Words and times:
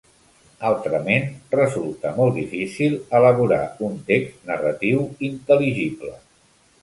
Altrament 0.69 1.25
resulta 1.55 2.13
molt 2.15 2.35
difícil 2.39 2.95
elaborar 3.19 3.61
un 3.89 4.01
text 4.09 4.49
narratiu 4.53 5.03
intel·ligible. 5.31 6.17